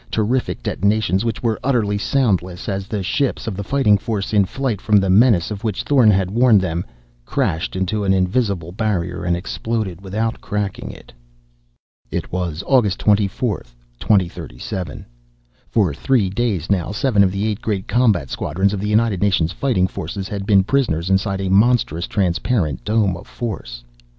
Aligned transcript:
Terrific 0.09 0.63
detonations 0.63 1.23
which 1.23 1.43
were 1.43 1.59
utterly 1.63 1.95
soundless, 1.99 2.67
as 2.67 2.87
the 2.87 3.03
ships 3.03 3.45
of 3.45 3.55
the 3.55 3.63
Fighting 3.63 3.99
Force, 3.99 4.33
in 4.33 4.45
flight 4.45 4.81
from 4.81 4.97
the 4.97 5.11
menace 5.11 5.51
of 5.51 5.63
which 5.63 5.83
Thorn 5.83 6.09
had 6.09 6.31
warned 6.31 6.59
them, 6.59 6.83
crashed 7.23 7.75
into 7.75 8.03
an 8.03 8.11
invisible 8.11 8.71
barrier 8.71 9.23
and 9.23 9.37
exploded 9.37 10.01
without 10.01 10.41
cracking 10.41 10.89
it. 10.89 11.13
It 12.09 12.31
was 12.31 12.63
August 12.65 12.97
24th, 12.97 13.75
2037. 13.99 15.05
For 15.69 15.93
three 15.93 16.31
days, 16.31 16.71
now, 16.71 16.91
seven 16.91 17.23
of 17.23 17.31
the 17.31 17.45
eight 17.45 17.61
great 17.61 17.87
combat 17.87 18.31
squadrons 18.31 18.73
of 18.73 18.79
the 18.79 18.89
United 18.89 19.21
Nations 19.21 19.51
Fighting 19.51 19.85
Forces 19.85 20.27
had 20.27 20.47
been 20.47 20.63
prisoners 20.63 21.11
inside 21.11 21.41
a 21.41 21.47
monstrous 21.49 22.07
transparent 22.07 22.83
dome 22.83 23.15
of 23.15 23.27
force. 23.27 23.83